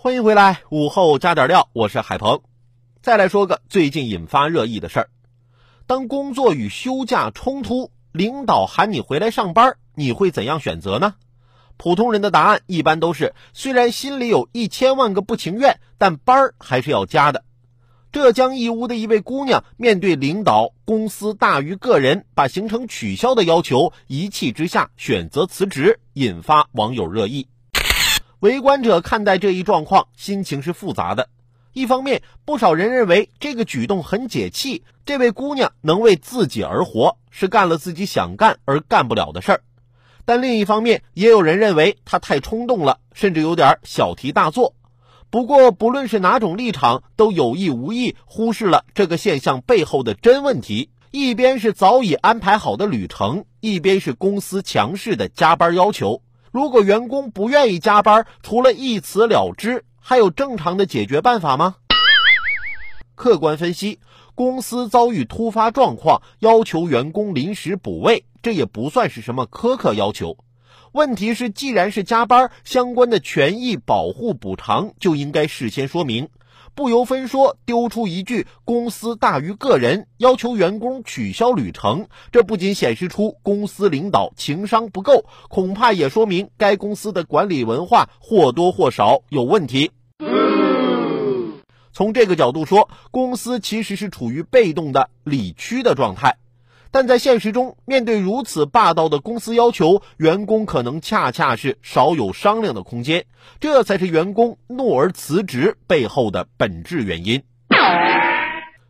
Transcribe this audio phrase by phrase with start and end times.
[0.00, 2.42] 欢迎回来，午后加点料，我是海鹏。
[3.02, 5.10] 再来说个最近引发热议的事儿：
[5.88, 11.16] 当工作与休假冲突，领导喊你回来上班，你会怎样选择呢？
[11.76, 17.42] 普通人的答案一般都是，虽然心里有一千万个不情愿，但班儿还是要加的。
[18.12, 27.48] 浙江义乌的一位姑娘面对领导“公司大于个人”，把行程取消的要求，一气之下选择辞职，引发网友热议。
[28.40, 31.28] 围观者看待这一状况，心情是复杂的。
[31.72, 39.58] 一方面，不少人认为这个举动很解气，这位姑娘能为自己而活，是干了自己想干而干不了的事儿；
[40.24, 44.74] 但另一方面，也有人认为她太冲动了，甚至有点小题大做。
[45.30, 56.22] 不过，不论是哪种立场，都有意无意忽视了这个现象背后的真问题：一边是早已安排好的旅程，一边是公司强势的加班要求。
[56.58, 61.76] 如果员工不愿意加班，除了一辞了之，还有正常的解决办法吗？
[63.14, 64.00] 客观分析，
[64.34, 70.36] 公司遭遇突发状况，要求员工临时补位，这也不算是什么苛刻要求。
[70.90, 76.28] 问题是，既然是加班，相关的权益保护补偿就应该事先说明。
[76.78, 89.90] 不由分说丢出一句“公司大于个人”，要求员工取消旅程，这不仅显示出公司领导情商不够，恐怕也说明该公司的管理文化或多或少有问题。
[91.92, 96.36] 从这个角度说，公司其实是处于被动的理屈的状态。
[96.90, 103.26] 但在现实中，面对如此霸道的公司要求，员工可能恰恰是少有商量的空间，
[103.60, 107.42] 这才是员工怒而辞职背后的本质原因。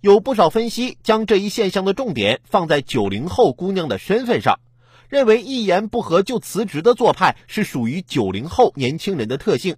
[0.00, 4.58] 有不少分析将这一现象的重点放在九零后姑娘的身份上，
[5.08, 9.76] 认为一言不合就辞职的做派是属于九零后年轻人的特性，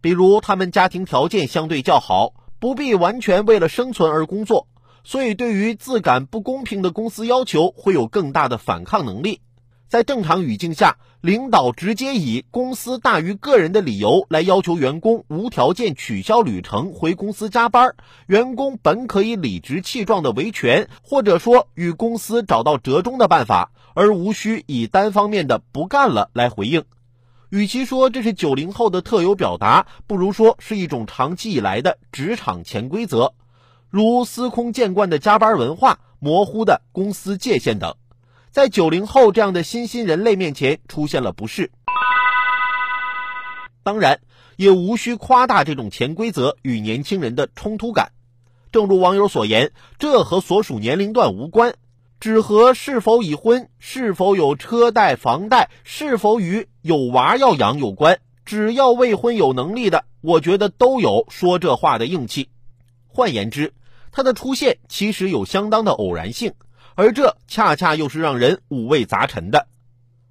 [0.00, 4.68] 比如他们家庭条件相对较好，不必完全为了生存而工作。
[5.08, 9.40] 所以，对于自感不公平的公司要求，会有更大的反抗能力。
[9.86, 17.94] 在正常语境下，领导直接以公司大于个人的理由来要求员工无条件取消旅程回公司加班，
[18.26, 26.82] 员工本可以理直气壮的维权，或者说与公司找到折中的办法，而无需以单方面的不干了来回应。
[27.50, 33.34] 与其说这是九零后的特有表达，不如说是一种长期以来的职场潜规则。
[33.88, 37.96] 如司空见惯的加班文化、模糊的公司界限等，
[38.50, 41.70] 在九零后这样的新兴人类面前出现了不适。
[43.82, 44.20] 当然，
[44.56, 48.10] 也无需夸大这种潜规则与年轻人的冲突感。
[48.72, 51.76] 正如网友所言，这和所属年龄段无关，
[52.18, 58.18] 只和是否已婚、是否有车贷、房贷、是否与有娃要养有关。
[58.44, 62.48] 只要未婚有能力的，我觉得都有说这话的硬气。
[63.16, 63.72] 换言之，
[64.12, 66.52] 它的出现其实有相当的偶然性，
[66.96, 69.68] 而这恰恰又是让人五味杂陈的。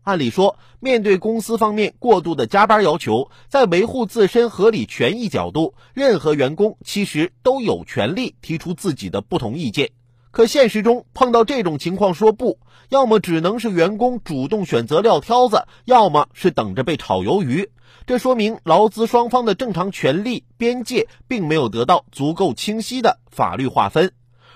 [0.03, 9.89] 按理说，面对公司方面过度的加班要求，在维护自身合理权益角度，任何员工其实都有权利提出自己的不同意见。
[10.29, 12.59] 可现实中碰到这种情况说不，
[12.89, 17.71] 要么只能是员工主动选择撂挑子，要么是等着被炒鱿鱼。
[18.07, 24.11] 这说明劳资双方的正常权利边界并没有得到足够清晰的法律划分，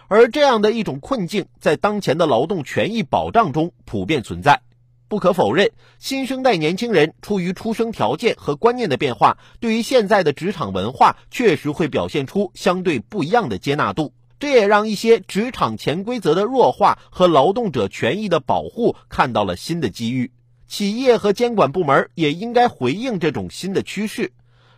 [0.08, 4.62] 而这样的一种困境在当前的劳动权益保障中普遍存在。
[5.08, 14.14] 不可否认，新生代年轻人出于出生条件和观念的变化，对于现在的职场文化确实会表现出相对不一样的接纳度。
[14.38, 20.32] 这也让一些职场潜规则的弱化和劳动者权益的保护看到了新的机遇。
[20.70, 24.32] 企业和监管部门也应该回应这种新的趋势。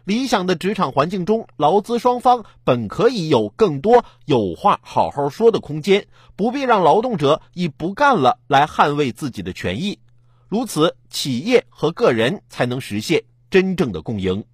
[0.06, 10.00] 理想的职场环境中，劳资双方本可以有更多有话好好说的空间，不必让劳动者以不干了来捍卫自己的权益。
[10.48, 14.46] 如此，企业和个人才能实现真正的共赢。